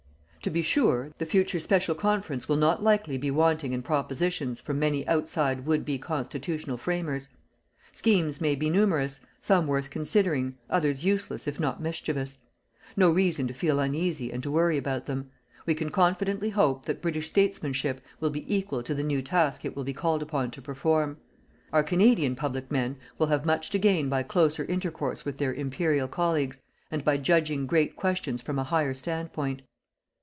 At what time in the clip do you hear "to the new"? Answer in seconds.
18.81-19.21